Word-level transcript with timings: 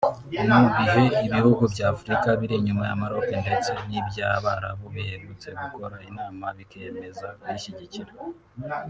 Mu 0.53 0.61
bihe 0.77 1.03
ibihugu 1.27 1.63
bya 1.73 1.85
Afurika 1.93 2.27
biri 2.39 2.53
inyuma 2.59 2.83
ya 2.89 2.97
Maroc 3.01 3.27
ndetse 3.43 3.69
n’iby’Abarabu 3.87 4.85
biherutse 4.93 5.47
gukora 5.61 5.95
inama 6.09 6.45
bikemeza 6.57 7.27
kuyishyigikira 7.39 8.11